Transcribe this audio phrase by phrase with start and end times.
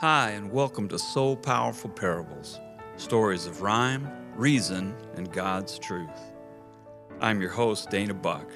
[0.00, 2.60] Hi, and welcome to So Powerful Parables
[2.98, 6.20] stories of rhyme, reason, and God's truth.
[7.20, 8.48] I'm your host, Dana Buck.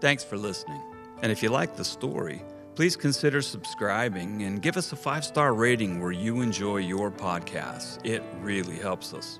[0.00, 0.82] Thanks for listening.
[1.22, 2.42] And if you like the story,
[2.74, 8.04] please consider subscribing and give us a five star rating where you enjoy your podcasts.
[8.04, 9.38] It really helps us.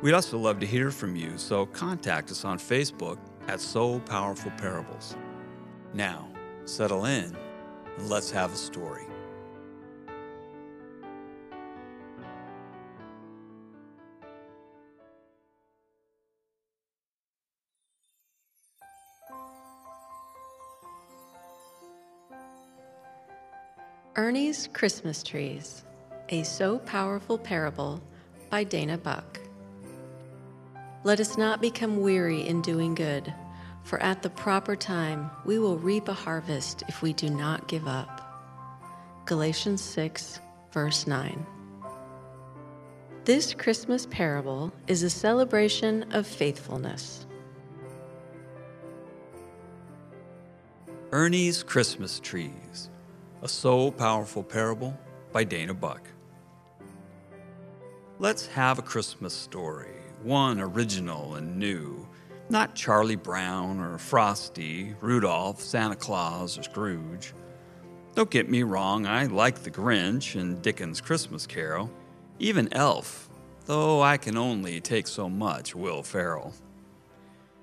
[0.00, 3.18] We'd also love to hear from you, so contact us on Facebook
[3.48, 5.16] at So Powerful Parables.
[5.92, 6.28] Now,
[6.66, 7.36] settle in
[7.98, 9.09] and let's have a story.
[24.30, 25.82] Ernie's Christmas Trees,
[26.28, 28.00] a so powerful parable
[28.48, 29.40] by Dana Buck.
[31.02, 33.34] Let us not become weary in doing good,
[33.82, 37.88] for at the proper time we will reap a harvest if we do not give
[37.88, 38.20] up.
[39.24, 40.38] Galatians 6,
[40.70, 41.44] verse 9.
[43.24, 47.26] This Christmas parable is a celebration of faithfulness.
[51.10, 52.90] Ernie's Christmas Trees
[53.42, 54.98] a So Powerful Parable
[55.32, 56.06] by Dana Buck.
[58.18, 62.06] Let's have a Christmas story, one original and new,
[62.50, 67.32] not Charlie Brown or Frosty, Rudolph, Santa Claus, or Scrooge.
[68.14, 71.90] Don't get me wrong, I like The Grinch and Dickens' Christmas Carol,
[72.38, 73.30] even Elf,
[73.64, 76.52] though I can only take so much Will Ferrell.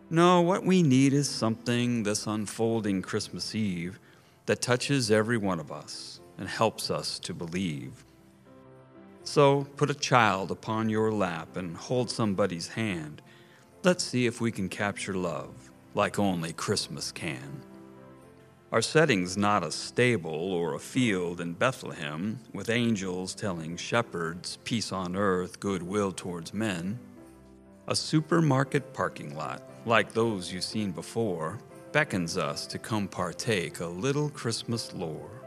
[0.09, 3.99] No, what we need is something this unfolding Christmas Eve
[4.47, 8.03] that touches every one of us and helps us to believe.
[9.23, 13.21] So put a child upon your lap and hold somebody's hand.
[13.83, 15.53] Let's see if we can capture love
[15.93, 17.61] like only Christmas can.
[18.71, 24.91] Our setting's not a stable or a field in Bethlehem with angels telling shepherds peace
[24.91, 26.99] on earth, goodwill towards men.
[27.87, 31.59] A supermarket parking lot like those you've seen before
[31.97, 35.41] beckons us to come partake a little Christmas lore.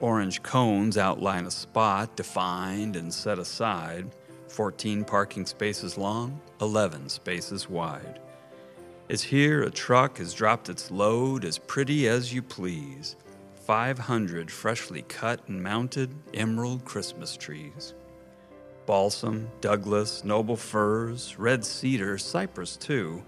[0.00, 4.04] Orange cones outline a spot defined and set aside,
[4.48, 8.18] 14 parking spaces long, 11 spaces wide.
[9.08, 13.14] It's here a truck has dropped its load as pretty as you please.
[13.64, 17.94] 500 freshly cut and mounted emerald Christmas trees.
[18.86, 23.22] Balsam, Douglas, noble firs, red cedar, cypress too,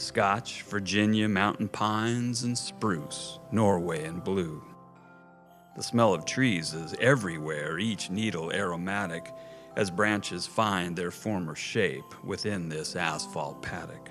[0.00, 4.64] Scotch, Virginia, mountain pines, and spruce, Norway, and blue.
[5.76, 9.30] The smell of trees is everywhere, each needle aromatic,
[9.76, 14.10] as branches find their former shape within this asphalt paddock.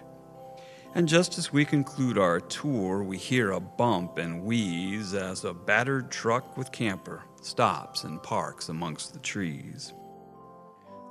[0.94, 5.54] And just as we conclude our tour, we hear a bump and wheeze as a
[5.54, 9.94] battered truck with camper stops and parks amongst the trees.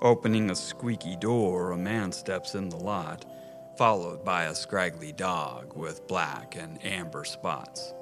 [0.02, 3.24] Opening a squeaky door, a man steps in the lot
[3.78, 7.94] followed by a scraggly dog with black and amber spots.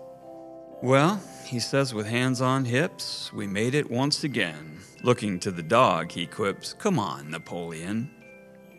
[0.82, 4.80] Well, he says with hands on hips, we made it once again.
[5.02, 8.10] Looking to the dog, he quips, Come on, Napoleon.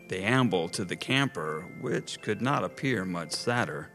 [0.08, 3.90] They amble to the camper, which could not appear much sadder.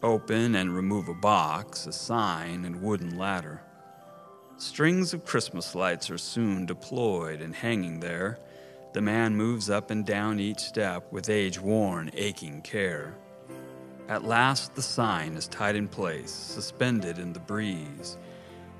[0.00, 3.62] Open and remove a box, a sign, and wooden ladder.
[4.58, 8.38] Strings of Christmas lights are soon deployed and hanging there
[8.94, 13.16] the man moves up and down each step with age worn, aching care.
[14.08, 18.16] At last, the sign is tied in place, suspended in the breeze,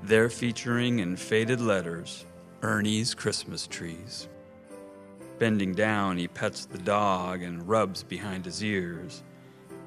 [0.03, 2.25] there featuring in faded letters
[2.61, 4.29] Ernie's Christmas trees.
[5.37, 9.21] Bending down, he pets the dog and rubs behind his ears,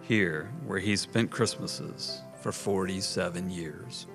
[0.03, 4.07] here where he spent Christmases for 47 years.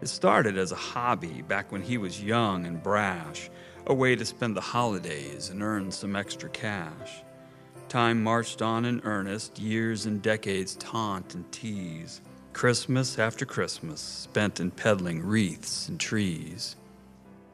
[0.00, 3.50] It started as a hobby back when he was young and brash
[3.86, 7.22] a way to spend the holidays and earn some extra cash.
[7.88, 12.20] Time marched on in earnest, years and decades taunt and tease.
[12.52, 16.76] Christmas after Christmas spent in peddling wreaths and trees.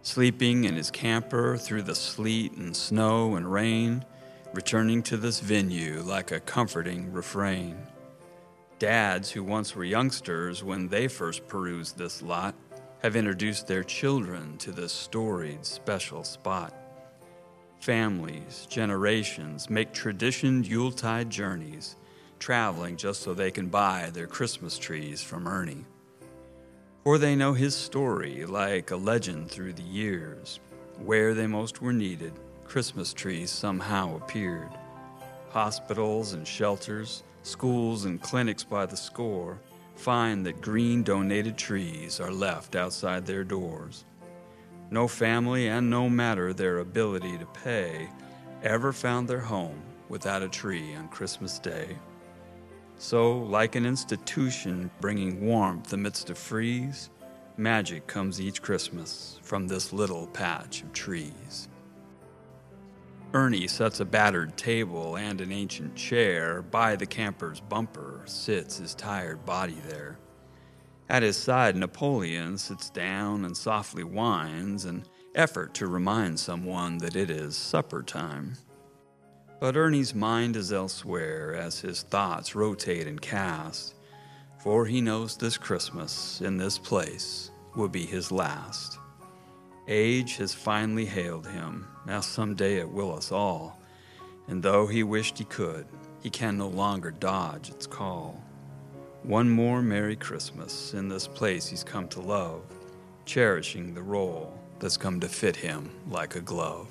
[0.02, 4.04] Sleeping in his camper through the sleet and snow and rain,
[4.52, 7.76] returning to this venue like a comforting refrain.
[8.78, 12.54] Dads who once were youngsters when they first perused this lot
[13.02, 16.74] have introduced their children to this storied special spot.
[17.80, 21.96] Families, generations make traditioned Yuletide journeys,
[22.38, 25.84] traveling just so they can buy their Christmas trees from Ernie.
[27.04, 30.58] For they know his story like a legend through the years.
[30.98, 32.32] Where they most were needed,
[32.64, 34.70] Christmas trees somehow appeared.
[35.50, 39.60] Hospitals and shelters, schools and clinics by the score,
[39.96, 44.04] find that green donated trees are left outside their doors.
[44.90, 48.08] No family and no matter their ability to pay
[48.62, 51.96] ever found their home without a tree on Christmas Day.
[52.98, 57.10] So, like an institution bringing warmth amidst a freeze,
[57.56, 61.68] magic comes each Christmas from this little patch of trees.
[63.34, 66.62] Ernie sets a battered table and an ancient chair.
[66.62, 70.18] By the camper's bumper sits his tired body there.
[71.08, 77.14] At his side, Napoleon sits down and softly whines, an effort to remind someone that
[77.14, 78.54] it is supper time.
[79.60, 83.94] But Ernie's mind is elsewhere as his thoughts rotate and cast,
[84.62, 88.98] for he knows this Christmas in this place will be his last.
[89.88, 93.78] Age has finally hailed him, now someday it will us all,
[94.48, 95.86] and though he wished he could,
[96.22, 98.40] he can no longer dodge its call.
[99.22, 102.62] One more Merry Christmas in this place he's come to love,
[103.24, 106.88] cherishing the role that's come to fit him like a glove.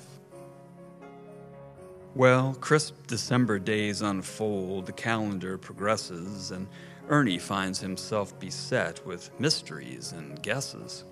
[2.14, 6.66] Well, crisp December days unfold, the calendar progresses, and
[7.08, 11.04] Ernie finds himself beset with mysteries and guesses.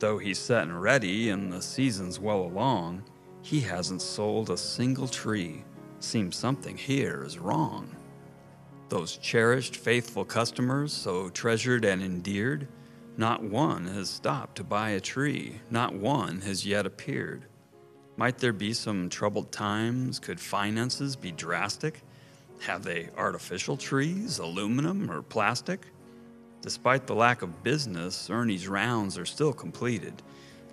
[0.00, 3.04] Though he's set and ready and the season's well along,
[3.44, 5.62] he hasn't sold a single tree.
[6.00, 7.94] Seems something here is wrong.
[8.88, 12.66] Those cherished, faithful customers, so treasured and endeared,
[13.18, 17.44] not one has stopped to buy a tree, not one has yet appeared.
[18.16, 20.18] Might there be some troubled times?
[20.18, 22.00] Could finances be drastic?
[22.60, 25.86] Have they artificial trees, aluminum, or plastic?
[26.62, 30.22] Despite the lack of business, Ernie's rounds are still completed,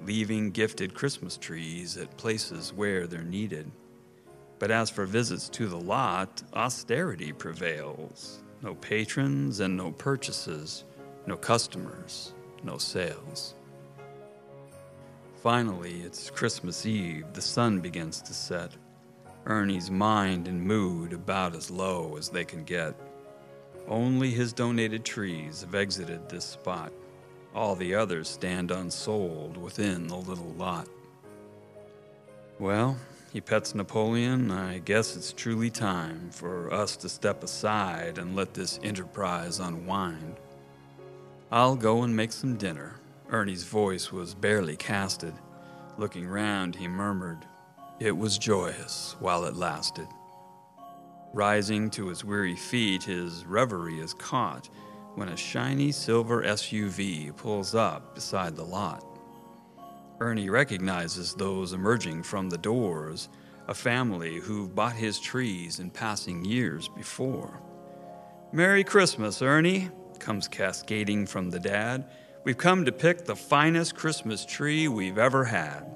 [0.06, 3.71] leaving gifted Christmas trees at places where they're needed.
[4.59, 8.42] But as for visits to the lot, austerity prevails.
[8.62, 10.86] No patrons and no purchases,
[11.25, 12.33] no customers,
[12.63, 13.56] no sales.
[15.42, 17.25] Finally, it's Christmas Eve.
[17.33, 18.71] The sun begins to set.
[19.47, 22.94] Ernie's mind and mood about as low as they can get.
[23.88, 26.94] Only his donated trees have exited this spot.
[27.53, 30.88] All the others stand unsold within the little lot.
[32.59, 32.98] Well,
[33.33, 34.51] he pets Napoleon.
[34.51, 40.38] I guess it's truly time for us to step aside and let this enterprise unwind.
[41.51, 43.00] I'll go and make some dinner.
[43.30, 45.33] Ernie's voice was barely casted.
[45.97, 47.45] Looking round, he murmured,
[48.00, 50.07] It was joyous while it lasted.
[51.33, 54.69] Rising to his weary feet, his reverie is caught
[55.15, 59.05] when a shiny silver SUV pulls up beside the lot.
[60.19, 63.29] Ernie recognizes those emerging from the doors,
[63.67, 67.59] a family who've bought his trees in passing years before.
[68.53, 72.05] Merry Christmas, Ernie, comes cascading from the dad.
[72.43, 75.95] We've come to pick the finest Christmas tree we've ever had.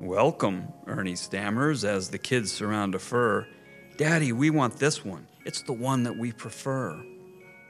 [0.00, 3.46] Welcome, Ernie stammers as the kids surround a fir.
[3.96, 5.26] Daddy, we want this one.
[5.44, 7.02] It's the one that we prefer.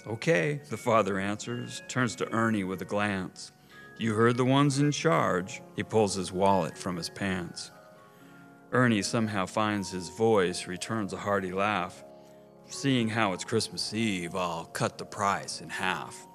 [0.06, 3.52] Okay, the father answers, turns to Ernie with a glance.
[3.96, 5.62] You heard the ones in charge.
[5.76, 7.70] He pulls his wallet from his pants.
[8.70, 12.04] Ernie somehow finds his voice, returns a hearty laugh.
[12.66, 16.26] Seeing how it's Christmas Eve, I'll cut the price in half.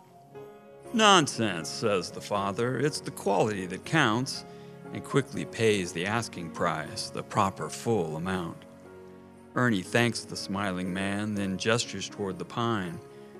[0.91, 2.79] Nonsense, says the father.
[2.79, 4.45] It's the quality that counts,
[4.93, 8.65] and quickly pays the asking price, the proper full amount.
[9.53, 12.99] Ernie thanks the smiling man, then gestures toward the pine.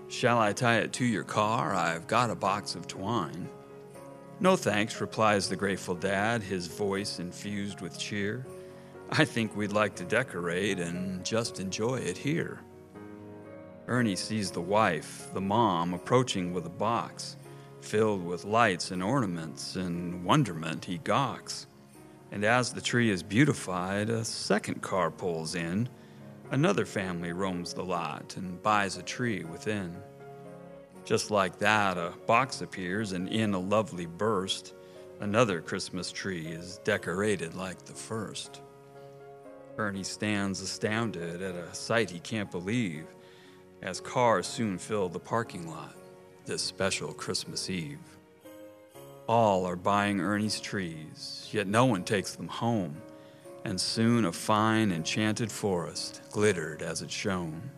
[0.10, 1.76] Shall I tie it to your car?
[1.76, 3.48] I've got a box of twine.
[4.40, 8.46] No thanks, replies the grateful dad, his voice infused with cheer.
[9.12, 12.60] I think we'd like to decorate and just enjoy it here.
[13.88, 17.38] Ernie sees the wife, the mom, approaching with a box
[17.82, 19.76] filled with lights and ornaments.
[19.76, 21.68] In wonderment, he gawks.
[22.32, 25.88] And as the tree is beautified, a second car pulls in,
[26.52, 29.96] Another family roams the lot and buys a tree within.
[31.06, 34.74] Just like that, a box appears, and in a lovely burst,
[35.20, 38.62] another Christmas tree is decorated like the first.
[39.78, 43.06] Ernie stands astounded at a sight he can't believe
[43.84, 45.96] as cars soon fill the parking lot
[46.46, 48.00] this special Christmas Eve.
[49.28, 52.98] All are buying Ernie's trees, yet no one takes them home
[53.66, 57.70] and soon a fine, enchanted forest glittered as it shone.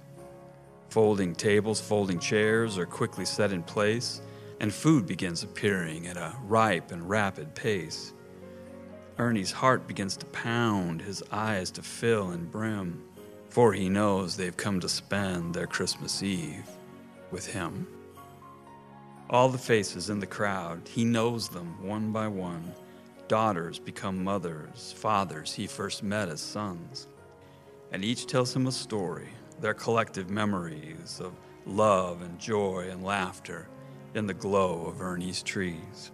[0.89, 4.21] Folding tables, folding chairs are quickly set in place,
[4.59, 8.13] and food begins appearing at a ripe and rapid pace.
[9.17, 13.03] Ernie's heart begins to pound, his eyes to fill and brim,
[13.49, 16.69] for he knows they've come to spend their Christmas Eve
[17.31, 17.87] with him.
[19.29, 22.73] All the faces in the crowd, he knows them one by one.
[23.31, 27.07] Daughters become mothers, fathers he first met as sons.
[27.93, 29.29] And each tells him a story,
[29.61, 31.31] their collective memories of
[31.65, 33.69] love and joy and laughter
[34.15, 36.11] in the glow of Ernie's trees.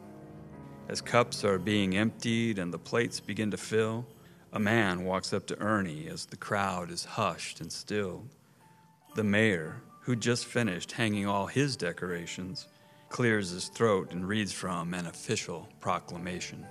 [0.90, 4.06] As cups are being emptied and the plates begin to fill,
[4.54, 8.30] a man walks up to Ernie as the crowd is hushed and stilled.
[9.16, 12.68] The mayor, who just finished hanging all his decorations,
[13.10, 16.64] clears his throat and reads from an official proclamation.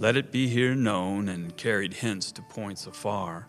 [0.00, 3.48] Let it be here known and carried hence to points afar.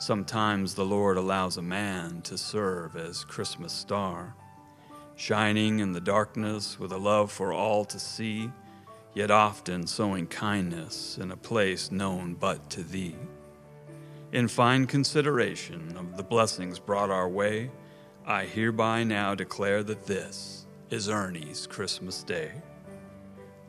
[0.00, 4.34] Sometimes the Lord allows a man to serve as Christmas star,
[5.14, 8.50] shining in the darkness with a love for all to see,
[9.14, 13.14] yet often sowing kindness in a place known but to thee.
[14.32, 17.70] In fine consideration of the blessings brought our way,
[18.26, 22.50] I hereby now declare that this is Ernie's Christmas Day.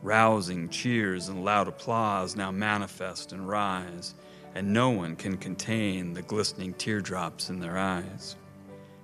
[0.05, 4.13] Rousing cheers and loud applause now manifest and rise,
[4.53, 8.35] and no one can contain the glistening teardrops in their eyes.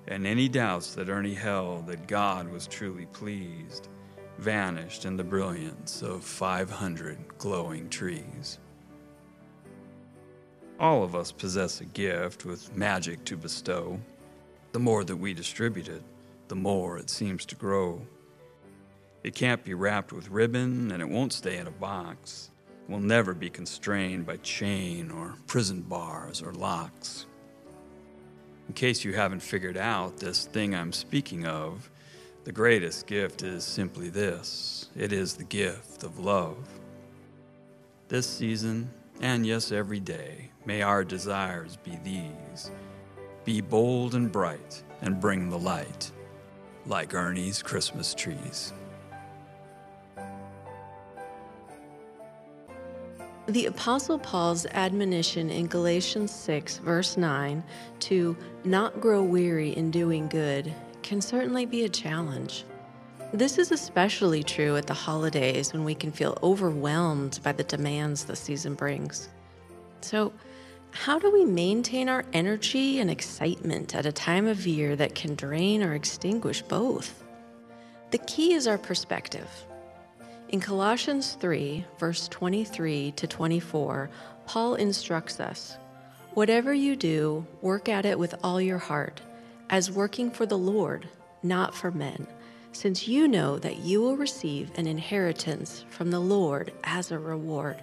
[0.08, 3.88] And any doubts that Ernie held that God was truly pleased
[4.38, 8.60] vanished in the brilliance of 500 glowing trees.
[10.80, 14.00] All of us possess a gift with magic to bestow.
[14.72, 16.04] The more that we distribute it,
[16.48, 18.06] the more it seems to grow.
[19.24, 22.50] It can't be wrapped with ribbon and it won't stay in a box.
[22.88, 27.28] It will never be constrained by chain or prison bars or locks.
[28.68, 31.90] In case you haven't figured out this thing I'm speaking of,
[32.44, 36.58] the greatest gift is simply this it is the gift of love.
[38.08, 38.90] This season,
[39.22, 42.72] and yes, every day, may our desires be these
[43.44, 46.12] be bold and bright and bring the light
[46.86, 48.74] like Ernie's Christmas trees.
[53.52, 57.62] The Apostle Paul's admonition in Galatians 6, verse 9,
[58.00, 62.64] to not grow weary in doing good can certainly be a challenge.
[63.34, 68.24] This is especially true at the holidays when we can feel overwhelmed by the demands
[68.24, 69.28] the season brings.
[70.00, 70.32] So,
[70.92, 75.36] how do we maintain our energy and excitement at a time of year that can
[75.36, 77.22] drain or extinguish both?
[78.12, 79.50] The key is our perspective.
[80.52, 84.10] In Colossians 3, verse 23 to 24,
[84.46, 85.78] Paul instructs us
[86.34, 89.22] Whatever you do, work at it with all your heart,
[89.70, 91.08] as working for the Lord,
[91.42, 92.28] not for men,
[92.74, 97.82] since you know that you will receive an inheritance from the Lord as a reward.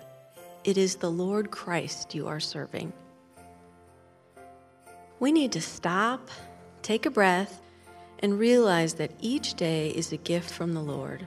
[0.63, 2.93] It is the Lord Christ you are serving.
[5.21, 6.29] We need to stop,
[6.83, 7.63] take a breath,
[8.19, 11.27] and realize that each day is a gift from the Lord.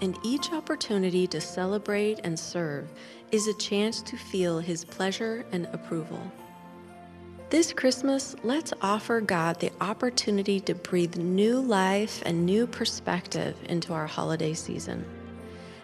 [0.00, 2.88] And each opportunity to celebrate and serve
[3.32, 6.20] is a chance to feel His pleasure and approval.
[7.50, 13.92] This Christmas, let's offer God the opportunity to breathe new life and new perspective into
[13.92, 15.04] our holiday season.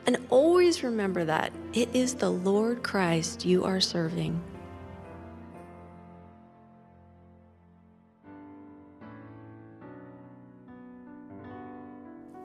[0.07, 4.41] And always remember that it is the Lord Christ you are serving.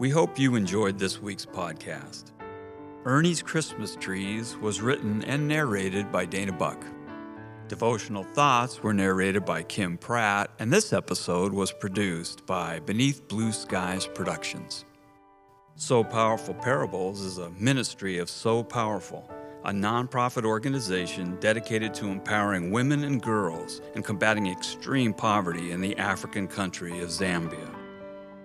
[0.02, 2.32] We hope you enjoyed this week's podcast.
[3.06, 6.84] Ernie's Christmas Trees was written and narrated by Dana Buck.
[7.68, 13.52] Devotional Thoughts were narrated by Kim Pratt, and this episode was produced by Beneath Blue
[13.52, 14.86] Skies Productions.
[15.76, 19.30] So Powerful Parables is a ministry of So Powerful,
[19.66, 25.96] a nonprofit organization dedicated to empowering women and girls and combating extreme poverty in the
[25.98, 27.70] African country of Zambia.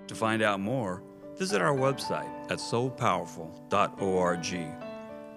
[0.09, 1.03] To find out more,
[1.37, 4.87] visit our website at sopowerful.org.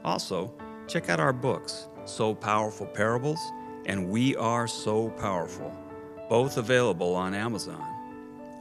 [0.03, 0.53] Also,
[0.87, 3.39] check out our books, So Powerful Parables
[3.85, 5.71] and We Are So Powerful,
[6.29, 7.85] both available on Amazon.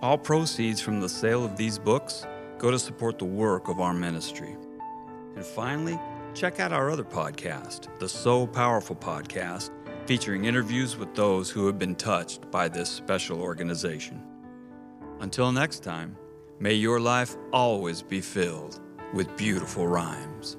[0.02, 2.26] All proceeds from the sale of these books
[2.58, 4.56] go to support the work of our ministry.
[5.36, 5.98] And finally,
[6.34, 9.70] check out our other podcast, the So Powerful Podcast,
[10.06, 14.22] featuring interviews with those who have been touched by this special organization.
[15.20, 16.16] Until next time,
[16.60, 18.80] may your life always be filled
[19.14, 20.56] with beautiful rhymes.